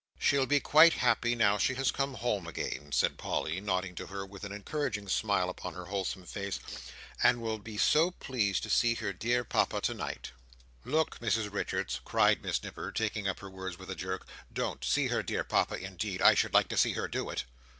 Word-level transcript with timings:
"She'll 0.17 0.47
be 0.47 0.59
quite 0.59 0.93
happy, 0.93 1.35
now 1.35 1.59
she 1.59 1.75
has 1.75 1.91
come 1.91 2.15
home 2.15 2.47
again," 2.47 2.91
said 2.91 3.19
Polly, 3.19 3.61
nodding 3.61 3.93
to 3.97 4.07
her 4.07 4.25
with 4.25 4.43
an 4.43 4.51
encouraging 4.51 5.07
smile 5.07 5.47
upon 5.47 5.75
her 5.75 5.85
wholesome 5.85 6.25
face, 6.25 6.59
"and 7.21 7.39
will 7.39 7.59
be 7.59 7.77
so 7.77 8.09
pleased 8.09 8.63
to 8.63 8.71
see 8.71 8.95
her 8.95 9.13
dear 9.13 9.43
Papa 9.43 9.79
tonight." 9.79 10.31
"Lork, 10.87 11.19
Mrs 11.19 11.53
Richards!" 11.53 12.01
cried 12.03 12.41
Miss 12.41 12.63
Nipper, 12.63 12.91
taking 12.91 13.27
up 13.27 13.41
her 13.41 13.49
words 13.51 13.77
with 13.77 13.91
a 13.91 13.95
jerk. 13.95 14.25
"Don't. 14.51 14.83
See 14.83 15.09
her 15.09 15.21
dear 15.21 15.43
Papa 15.43 15.75
indeed! 15.75 16.19
I 16.19 16.33
should 16.33 16.55
like 16.55 16.69
to 16.69 16.77
see 16.77 16.93
her 16.93 17.07
do 17.07 17.29
it!" 17.29 17.43